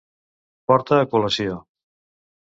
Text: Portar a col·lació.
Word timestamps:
Portar 0.71 0.97
a 1.01 1.07
col·lació. 1.11 1.59